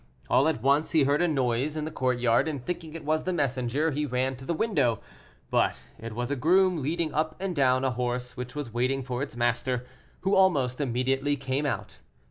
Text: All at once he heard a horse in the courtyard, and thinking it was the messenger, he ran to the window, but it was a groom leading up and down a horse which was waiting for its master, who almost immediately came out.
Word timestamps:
All 0.31 0.47
at 0.47 0.63
once 0.63 0.93
he 0.93 1.03
heard 1.03 1.21
a 1.21 1.31
horse 1.31 1.75
in 1.75 1.85
the 1.85 1.91
courtyard, 1.91 2.47
and 2.47 2.65
thinking 2.65 2.95
it 2.95 3.05
was 3.05 3.23
the 3.23 3.31
messenger, 3.33 3.91
he 3.91 4.03
ran 4.07 4.35
to 4.37 4.45
the 4.45 4.53
window, 4.55 4.99
but 5.51 5.83
it 5.99 6.13
was 6.15 6.31
a 6.31 6.35
groom 6.35 6.81
leading 6.81 7.13
up 7.13 7.35
and 7.39 7.55
down 7.55 7.85
a 7.85 7.91
horse 7.91 8.35
which 8.35 8.55
was 8.55 8.73
waiting 8.73 9.03
for 9.03 9.21
its 9.21 9.35
master, 9.37 9.85
who 10.21 10.33
almost 10.33 10.81
immediately 10.81 11.35
came 11.37 11.67
out. 11.67 11.99